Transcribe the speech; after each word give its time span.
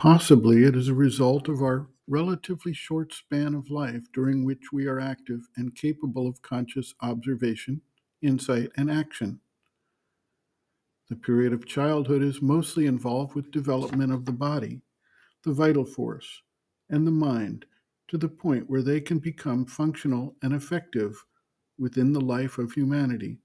Possibly 0.00 0.64
it 0.64 0.74
is 0.74 0.88
a 0.88 0.94
result 0.94 1.46
of 1.46 1.60
our 1.60 1.86
relatively 2.08 2.72
short 2.72 3.12
span 3.12 3.54
of 3.54 3.68
life 3.68 4.10
during 4.14 4.46
which 4.46 4.72
we 4.72 4.86
are 4.86 4.98
active 4.98 5.42
and 5.58 5.74
capable 5.74 6.26
of 6.26 6.40
conscious 6.40 6.94
observation, 7.02 7.82
insight, 8.22 8.70
and 8.78 8.90
action. 8.90 9.38
The 11.10 11.16
period 11.16 11.52
of 11.52 11.66
childhood 11.66 12.22
is 12.22 12.40
mostly 12.40 12.86
involved 12.86 13.34
with 13.34 13.50
development 13.50 14.10
of 14.10 14.24
the 14.24 14.32
body, 14.32 14.80
the 15.44 15.52
vital 15.52 15.84
force, 15.84 16.44
and 16.88 17.06
the 17.06 17.10
mind 17.10 17.66
to 18.08 18.16
the 18.16 18.26
point 18.26 18.70
where 18.70 18.82
they 18.82 19.02
can 19.02 19.18
become 19.18 19.66
functional 19.66 20.34
and 20.42 20.54
effective 20.54 21.22
within 21.78 22.14
the 22.14 22.22
life 22.22 22.56
of 22.56 22.72
humanity. 22.72 23.36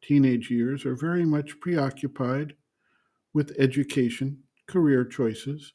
Teenage 0.00 0.50
years 0.50 0.86
are 0.86 0.96
very 0.96 1.26
much 1.26 1.60
preoccupied 1.60 2.54
with 3.34 3.54
education, 3.58 4.42
career 4.68 5.04
choices, 5.04 5.72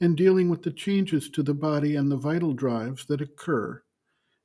and 0.00 0.16
dealing 0.16 0.48
with 0.48 0.62
the 0.62 0.72
changes 0.72 1.28
to 1.30 1.42
the 1.42 1.54
body 1.54 1.96
and 1.96 2.12
the 2.12 2.16
vital 2.16 2.52
drives 2.52 3.06
that 3.06 3.20
occur 3.20 3.82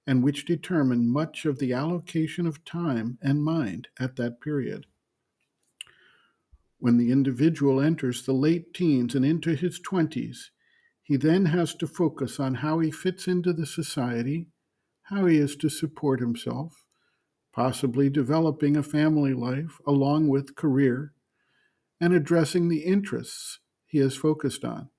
and 0.10 0.24
which 0.24 0.44
determine 0.44 1.08
much 1.08 1.46
of 1.46 1.60
the 1.60 1.72
allocation 1.72 2.48
of 2.48 2.66
time 2.66 3.20
and 3.22 3.44
mind 3.44 3.88
at 4.00 4.16
that 4.16 4.42
period. 4.42 4.88
When 6.80 6.98
the 6.98 7.12
individual 7.12 7.80
enters 7.80 8.26
the 8.26 8.34
late 8.34 8.74
teens 8.74 9.14
and 9.14 9.24
into 9.24 9.54
his 9.54 9.80
20s, 9.80 10.50
he 11.04 11.16
then 11.16 11.46
has 11.46 11.76
to 11.76 11.86
focus 11.86 12.40
on 12.40 12.56
how 12.56 12.80
he 12.80 12.90
fits 12.90 13.28
into 13.28 13.54
the 13.54 13.68
society, 13.68 14.48
how 15.04 15.28
he 15.28 15.38
is 15.38 15.56
to 15.58 15.70
support 15.70 16.20
himself, 16.20 16.86
possibly 17.54 18.10
developing 18.10 18.76
a 18.76 18.82
family 18.82 19.36
life 19.36 19.80
along 19.86 20.28
with 20.28 20.56
career, 20.56 21.14
and 22.02 22.14
addressing 22.14 22.68
the 22.68 22.84
interests 22.84 23.60
he 23.90 23.98
has 23.98 24.16
focused 24.16 24.64
on. 24.64 24.90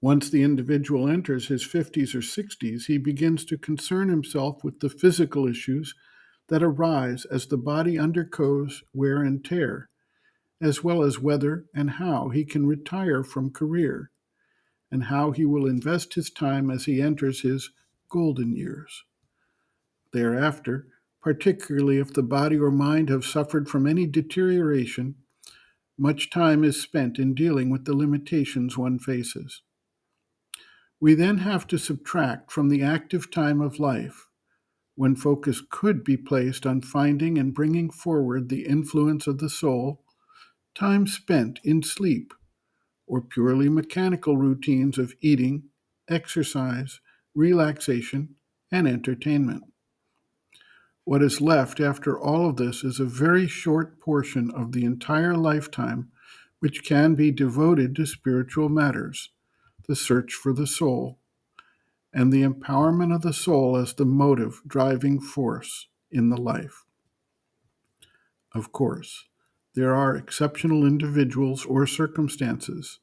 Once 0.00 0.28
the 0.28 0.42
individual 0.42 1.08
enters 1.08 1.46
his 1.48 1.62
50s 1.64 2.14
or 2.14 2.18
60s, 2.18 2.86
he 2.86 2.98
begins 2.98 3.44
to 3.44 3.56
concern 3.56 4.08
himself 4.08 4.64
with 4.64 4.80
the 4.80 4.90
physical 4.90 5.46
issues 5.46 5.94
that 6.48 6.62
arise 6.62 7.24
as 7.26 7.46
the 7.46 7.56
body 7.56 7.98
undergoes 7.98 8.82
wear 8.92 9.22
and 9.22 9.44
tear, 9.44 9.88
as 10.60 10.82
well 10.82 11.02
as 11.02 11.18
whether 11.18 11.64
and 11.74 11.92
how 11.92 12.28
he 12.30 12.44
can 12.44 12.66
retire 12.66 13.22
from 13.22 13.50
career, 13.50 14.10
and 14.90 15.04
how 15.04 15.30
he 15.30 15.44
will 15.44 15.66
invest 15.66 16.14
his 16.14 16.30
time 16.30 16.70
as 16.70 16.84
he 16.84 17.00
enters 17.00 17.40
his 17.40 17.70
golden 18.10 18.54
years. 18.54 19.04
Thereafter, 20.12 20.86
particularly 21.22 21.98
if 21.98 22.12
the 22.12 22.22
body 22.22 22.58
or 22.58 22.70
mind 22.70 23.08
have 23.08 23.24
suffered 23.24 23.68
from 23.68 23.86
any 23.86 24.06
deterioration, 24.06 25.16
much 25.98 26.30
time 26.30 26.64
is 26.64 26.80
spent 26.80 27.18
in 27.18 27.34
dealing 27.34 27.70
with 27.70 27.84
the 27.84 27.96
limitations 27.96 28.76
one 28.76 28.98
faces. 28.98 29.62
We 31.00 31.14
then 31.14 31.38
have 31.38 31.66
to 31.68 31.78
subtract 31.78 32.50
from 32.50 32.68
the 32.68 32.82
active 32.82 33.30
time 33.30 33.60
of 33.60 33.78
life, 33.78 34.26
when 34.96 35.16
focus 35.16 35.60
could 35.68 36.04
be 36.04 36.16
placed 36.16 36.64
on 36.64 36.80
finding 36.80 37.36
and 37.36 37.54
bringing 37.54 37.90
forward 37.90 38.48
the 38.48 38.66
influence 38.66 39.26
of 39.26 39.38
the 39.38 39.50
soul, 39.50 40.04
time 40.74 41.06
spent 41.06 41.60
in 41.64 41.82
sleep, 41.82 42.32
or 43.06 43.20
purely 43.20 43.68
mechanical 43.68 44.36
routines 44.36 44.98
of 44.98 45.12
eating, 45.20 45.64
exercise, 46.08 47.00
relaxation, 47.34 48.36
and 48.72 48.88
entertainment. 48.88 49.62
What 51.04 51.22
is 51.22 51.42
left 51.42 51.80
after 51.80 52.18
all 52.18 52.48
of 52.48 52.56
this 52.56 52.82
is 52.82 52.98
a 52.98 53.04
very 53.04 53.46
short 53.46 54.00
portion 54.00 54.50
of 54.50 54.72
the 54.72 54.84
entire 54.84 55.36
lifetime 55.36 56.10
which 56.60 56.82
can 56.82 57.14
be 57.14 57.30
devoted 57.30 57.94
to 57.96 58.06
spiritual 58.06 58.70
matters, 58.70 59.30
the 59.86 59.96
search 59.96 60.32
for 60.32 60.54
the 60.54 60.66
soul, 60.66 61.18
and 62.14 62.32
the 62.32 62.42
empowerment 62.42 63.14
of 63.14 63.20
the 63.20 63.34
soul 63.34 63.76
as 63.76 63.92
the 63.92 64.06
motive 64.06 64.62
driving 64.66 65.20
force 65.20 65.88
in 66.10 66.30
the 66.30 66.40
life. 66.40 66.86
Of 68.54 68.72
course, 68.72 69.26
there 69.74 69.94
are 69.94 70.16
exceptional 70.16 70.86
individuals 70.86 71.66
or 71.66 71.86
circumstances, 71.86 73.00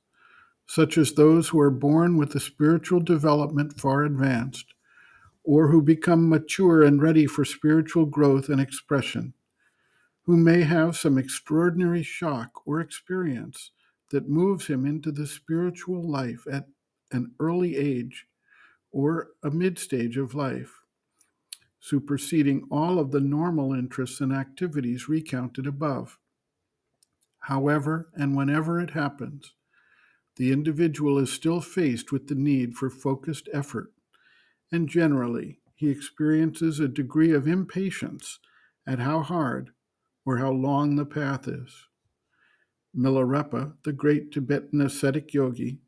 such 0.65 0.97
as 0.97 1.13
those 1.13 1.49
who 1.49 1.59
are 1.59 1.69
born 1.69 2.17
with 2.17 2.33
a 2.33 2.39
spiritual 2.39 3.01
development 3.01 3.79
far 3.79 4.03
advanced 4.03 4.73
or 5.43 5.69
who 5.69 5.81
become 5.81 6.29
mature 6.29 6.83
and 6.83 7.01
ready 7.01 7.25
for 7.25 7.43
spiritual 7.43 8.05
growth 8.05 8.49
and 8.49 8.61
expression, 8.61 9.33
who 10.23 10.37
may 10.37 10.61
have 10.61 10.95
some 10.95 11.17
extraordinary 11.17 12.03
shock 12.03 12.49
or 12.65 12.79
experience 12.79 13.71
that 14.11 14.29
moves 14.29 14.67
him 14.67 14.85
into 14.85 15.11
the 15.11 15.25
spiritual 15.25 16.07
life 16.07 16.45
at 16.51 16.67
an 17.11 17.31
early 17.39 17.75
age 17.75 18.27
or 18.91 19.29
a 19.43 19.49
mid 19.49 19.79
stage 19.79 20.17
of 20.17 20.35
life, 20.35 20.81
superseding 21.79 22.67
all 22.69 22.99
of 22.99 23.11
the 23.11 23.21
normal 23.21 23.73
interests 23.73 24.21
and 24.21 24.31
activities 24.31 25.09
recounted 25.09 25.65
above. 25.65 26.19
However, 27.45 28.09
and 28.13 28.35
whenever 28.35 28.79
it 28.79 28.91
happens, 28.91 29.53
the 30.35 30.51
individual 30.51 31.17
is 31.17 31.31
still 31.31 31.61
faced 31.61 32.11
with 32.11 32.27
the 32.27 32.35
need 32.35 32.75
for 32.75 32.89
focused 32.89 33.49
effort 33.51 33.91
and 34.71 34.87
generally 34.87 35.59
he 35.75 35.89
experiences 35.89 36.79
a 36.79 36.87
degree 36.87 37.31
of 37.31 37.47
impatience 37.47 38.39
at 38.87 38.99
how 38.99 39.21
hard 39.21 39.71
or 40.25 40.37
how 40.37 40.51
long 40.51 40.95
the 40.95 41.05
path 41.05 41.47
is. 41.47 41.87
Milarepa, 42.95 43.73
the 43.83 43.93
great 43.93 44.31
Tibetan 44.31 44.81
ascetic 44.81 45.33
yogi, 45.33 45.79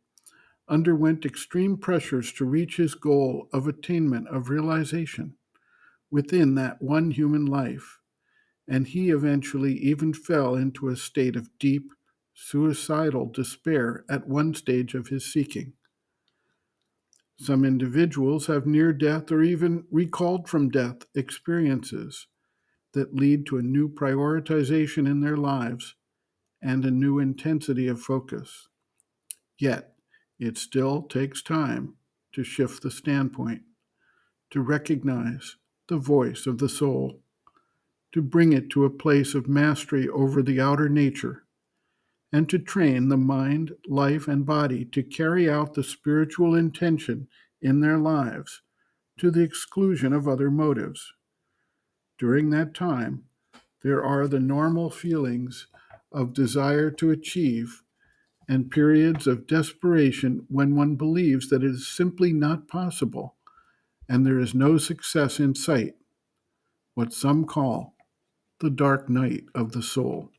underwent 0.68 1.26
extreme 1.26 1.78
pressures 1.78 2.32
to 2.34 2.46
reach 2.46 2.78
his 2.78 2.96
goal 2.96 3.50
of 3.54 3.68
attainment 3.68 4.28
of 4.30 4.50
realization 4.50 5.36
within 6.10 6.56
that 6.56 6.82
one 6.82 7.12
human 7.12 7.46
life, 7.46 8.00
and 8.68 8.88
he 8.88 9.10
eventually 9.10 9.74
even 9.78 10.14
fell 10.14 10.56
into 10.56 10.88
a 10.88 10.96
state 10.96 11.36
of 11.36 11.50
deep, 11.60 11.92
suicidal 12.34 13.26
despair 13.28 14.06
at 14.10 14.28
one 14.28 14.54
stage 14.54 14.96
of 14.96 15.08
his 15.08 15.32
seeking. 15.32 15.74
Some 17.38 17.66
individuals 17.66 18.48
have 18.48 18.66
near 18.66 18.94
death 18.94 19.32
or 19.32 19.42
even 19.42 19.86
recalled 19.92 20.48
from 20.48 20.70
death 20.70 21.06
experiences 21.16 22.28
that 22.94 23.16
lead 23.16 23.46
to 23.48 23.58
a 23.58 23.64
new 23.64 23.90
prioritization 23.90 25.10
in 25.10 25.22
their 25.22 25.38
lives 25.38 25.96
and 26.62 26.86
a 26.86 26.92
new 26.92 27.20
intensity 27.20 27.88
of 27.88 28.02
focus. 28.02 28.70
Yet, 29.58 29.96
it 30.40 30.58
still 30.58 31.02
takes 31.04 31.42
time 31.42 31.96
to 32.34 32.44
shift 32.44 32.84
the 32.84 32.92
standpoint, 32.92 33.64
to 34.52 34.62
recognize 34.62 35.58
the 35.88 35.98
voice 35.98 36.46
of 36.46 36.60
the 36.60 36.70
soul, 36.70 37.20
to 38.12 38.22
bring 38.22 38.54
it 38.54 38.70
to 38.70 38.86
a 38.86 38.90
place 38.90 39.34
of 39.34 39.50
mastery 39.50 40.08
over 40.08 40.42
the 40.42 40.62
outer 40.62 40.88
nature, 40.88 41.43
and 42.34 42.50
to 42.50 42.58
train 42.58 43.10
the 43.10 43.18
mind, 43.18 43.72
life, 43.88 44.28
and 44.28 44.44
body 44.44 44.84
to 44.84 45.04
carry 45.04 45.48
out 45.48 45.76
the 45.76 45.84
spiritual 45.84 46.56
intention 46.56 47.28
in 47.62 47.80
their 47.80 48.00
lives 48.00 48.64
to 49.20 49.30
the 49.30 49.44
exclusion 49.44 50.12
of 50.12 50.28
other 50.28 50.50
motives. 50.50 51.14
During 52.18 52.50
that 52.50 52.74
time, 52.74 53.26
there 53.84 54.04
are 54.04 54.28
the 54.28 54.40
normal 54.40 54.90
feelings 54.90 55.68
of 56.12 56.34
desire 56.34 56.90
to 56.90 57.12
achieve 57.12 57.84
and 58.50 58.72
periods 58.72 59.28
of 59.28 59.48
desperation 59.48 60.46
when 60.50 60.76
one 60.76 60.96
believes 60.96 61.50
that 61.50 61.64
it 61.64 61.70
is 61.70 61.88
simply 61.88 62.34
not 62.34 62.68
possible 62.68 63.36
and 64.10 64.26
there 64.26 64.40
is 64.40 64.56
no 64.56 64.78
success 64.78 65.40
in 65.40 65.56
sight, 65.56 65.94
what 66.96 67.14
some 67.14 67.46
call 67.46 67.96
the 68.60 68.70
dark 68.70 69.08
night 69.08 69.44
of 69.54 69.72
the 69.72 69.84
soul. 69.84 70.30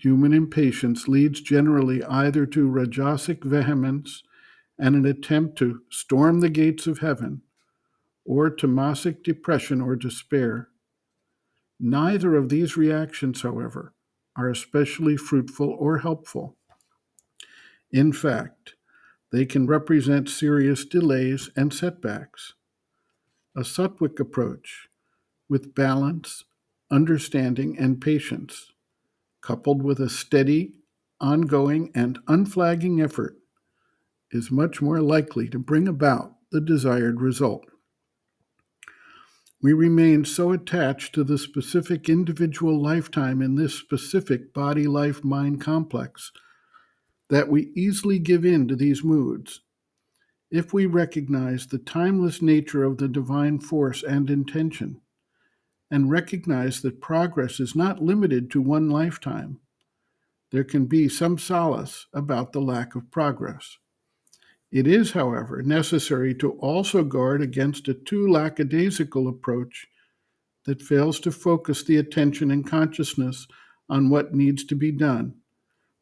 Human 0.00 0.32
impatience 0.32 1.08
leads 1.08 1.40
generally 1.40 2.04
either 2.04 2.46
to 2.46 2.70
rajasic 2.70 3.42
vehemence 3.42 4.22
and 4.78 4.94
an 4.94 5.04
attempt 5.04 5.58
to 5.58 5.82
storm 5.90 6.38
the 6.38 6.48
gates 6.48 6.86
of 6.86 7.00
heaven, 7.00 7.42
or 8.24 8.48
to 8.48 8.68
tamasic 8.68 9.24
depression 9.24 9.80
or 9.80 9.96
despair. 9.96 10.68
Neither 11.80 12.36
of 12.36 12.48
these 12.48 12.76
reactions, 12.76 13.42
however, 13.42 13.92
are 14.36 14.48
especially 14.48 15.16
fruitful 15.16 15.70
or 15.70 15.98
helpful. 15.98 16.56
In 17.90 18.12
fact, 18.12 18.74
they 19.32 19.46
can 19.46 19.66
represent 19.66 20.28
serious 20.28 20.84
delays 20.84 21.50
and 21.56 21.72
setbacks. 21.72 22.54
A 23.56 23.60
sattvic 23.60 24.20
approach 24.20 24.88
with 25.48 25.74
balance, 25.74 26.44
understanding, 26.90 27.76
and 27.76 28.00
patience, 28.00 28.72
coupled 29.40 29.82
with 29.82 30.00
a 30.00 30.08
steady, 30.08 30.74
ongoing, 31.20 31.90
and 31.94 32.18
unflagging 32.28 33.00
effort 33.00 33.36
is 34.30 34.50
much 34.50 34.82
more 34.82 35.00
likely 35.00 35.48
to 35.48 35.58
bring 35.58 35.88
about 35.88 36.34
the 36.50 36.60
desired 36.60 37.20
result. 37.20 37.64
We 39.60 39.72
remain 39.72 40.24
so 40.24 40.52
attached 40.52 41.14
to 41.14 41.24
the 41.24 41.38
specific 41.38 42.08
individual 42.08 42.80
lifetime 42.80 43.42
in 43.42 43.56
this 43.56 43.74
specific 43.74 44.54
body 44.54 44.86
life 44.86 45.24
mind 45.24 45.60
complex 45.60 46.30
that 47.28 47.48
we 47.48 47.72
easily 47.74 48.18
give 48.18 48.44
in 48.44 48.68
to 48.68 48.76
these 48.76 49.02
moods. 49.02 49.60
If 50.50 50.72
we 50.72 50.86
recognize 50.86 51.66
the 51.66 51.78
timeless 51.78 52.40
nature 52.40 52.84
of 52.84 52.98
the 52.98 53.08
divine 53.08 53.58
force 53.58 54.02
and 54.02 54.30
intention, 54.30 55.00
and 55.90 56.10
recognize 56.10 56.82
that 56.82 57.00
progress 57.00 57.60
is 57.60 57.74
not 57.74 58.02
limited 58.02 58.50
to 58.50 58.60
one 58.60 58.90
lifetime, 58.90 59.58
there 60.50 60.64
can 60.64 60.86
be 60.86 61.08
some 61.08 61.38
solace 61.38 62.06
about 62.12 62.52
the 62.52 62.60
lack 62.60 62.94
of 62.94 63.10
progress. 63.10 63.78
It 64.70 64.86
is, 64.86 65.12
however, 65.12 65.62
necessary 65.62 66.34
to 66.36 66.52
also 66.52 67.02
guard 67.02 67.40
against 67.40 67.88
a 67.88 67.94
too 67.94 68.28
lackadaisical 68.28 69.28
approach 69.28 69.86
that 70.64 70.82
fails 70.82 71.20
to 71.20 71.32
focus 71.32 71.82
the 71.82 71.96
attention 71.96 72.50
and 72.50 72.68
consciousness 72.68 73.46
on 73.88 74.10
what 74.10 74.34
needs 74.34 74.64
to 74.64 74.74
be 74.74 74.92
done, 74.92 75.34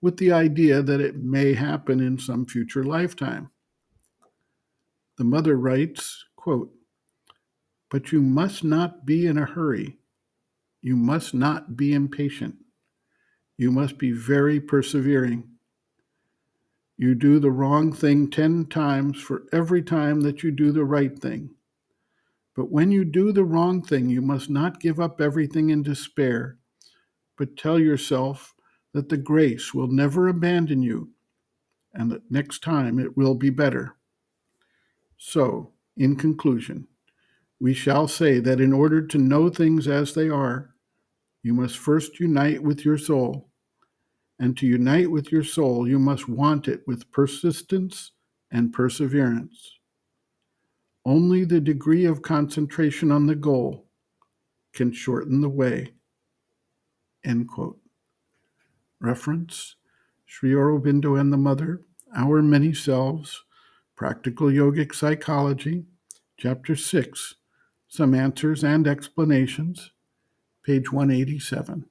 with 0.02 0.16
the 0.16 0.32
idea 0.32 0.82
that 0.82 1.00
it 1.00 1.16
may 1.16 1.54
happen 1.54 2.00
in 2.00 2.18
some 2.18 2.44
future 2.44 2.82
lifetime. 2.82 3.50
The 5.18 5.24
mother 5.24 5.56
writes, 5.56 6.24
quote, 6.34 6.75
But 7.90 8.12
you 8.12 8.20
must 8.20 8.64
not 8.64 9.06
be 9.06 9.26
in 9.26 9.38
a 9.38 9.46
hurry. 9.46 9.98
You 10.82 10.96
must 10.96 11.34
not 11.34 11.76
be 11.76 11.92
impatient. 11.92 12.56
You 13.56 13.70
must 13.70 13.98
be 13.98 14.12
very 14.12 14.60
persevering. 14.60 15.48
You 16.98 17.14
do 17.14 17.38
the 17.38 17.50
wrong 17.50 17.92
thing 17.92 18.30
10 18.30 18.66
times 18.66 19.20
for 19.20 19.44
every 19.52 19.82
time 19.82 20.20
that 20.22 20.42
you 20.42 20.50
do 20.50 20.72
the 20.72 20.84
right 20.84 21.16
thing. 21.18 21.50
But 22.54 22.70
when 22.70 22.90
you 22.90 23.04
do 23.04 23.32
the 23.32 23.44
wrong 23.44 23.82
thing, 23.82 24.08
you 24.08 24.22
must 24.22 24.48
not 24.48 24.80
give 24.80 24.98
up 24.98 25.20
everything 25.20 25.68
in 25.68 25.82
despair, 25.82 26.56
but 27.36 27.56
tell 27.56 27.78
yourself 27.78 28.54
that 28.92 29.10
the 29.10 29.18
grace 29.18 29.74
will 29.74 29.88
never 29.88 30.26
abandon 30.26 30.82
you 30.82 31.10
and 31.92 32.10
that 32.10 32.30
next 32.30 32.62
time 32.62 32.98
it 32.98 33.16
will 33.16 33.34
be 33.34 33.50
better. 33.50 33.96
So, 35.18 35.72
in 35.96 36.16
conclusion, 36.16 36.88
we 37.60 37.72
shall 37.72 38.06
say 38.06 38.38
that 38.40 38.60
in 38.60 38.72
order 38.72 39.06
to 39.06 39.18
know 39.18 39.48
things 39.48 39.88
as 39.88 40.14
they 40.14 40.28
are, 40.28 40.74
you 41.42 41.54
must 41.54 41.78
first 41.78 42.20
unite 42.20 42.62
with 42.62 42.84
your 42.84 42.98
soul. 42.98 43.50
And 44.38 44.56
to 44.58 44.66
unite 44.66 45.10
with 45.10 45.32
your 45.32 45.44
soul, 45.44 45.88
you 45.88 45.98
must 45.98 46.28
want 46.28 46.68
it 46.68 46.82
with 46.86 47.10
persistence 47.10 48.12
and 48.50 48.72
perseverance. 48.72 49.78
Only 51.06 51.44
the 51.44 51.60
degree 51.60 52.04
of 52.04 52.20
concentration 52.20 53.10
on 53.10 53.26
the 53.26 53.36
goal 53.36 53.86
can 54.74 54.92
shorten 54.92 55.40
the 55.40 55.48
way. 55.48 55.94
End 57.24 57.48
quote. 57.48 57.78
Reference 59.00 59.76
Sri 60.26 60.50
Aurobindo 60.50 61.18
and 61.18 61.32
the 61.32 61.36
Mother, 61.36 61.82
Our 62.14 62.42
Many 62.42 62.74
Selves, 62.74 63.44
Practical 63.94 64.48
Yogic 64.48 64.94
Psychology, 64.94 65.84
Chapter 66.36 66.76
6, 66.76 67.36
Some 67.88 68.14
Answers 68.14 68.64
and 68.64 68.86
Explanations, 68.86 69.92
page 70.64 70.92
187. 70.92 71.86